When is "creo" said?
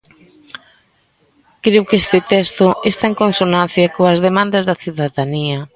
1.63-1.83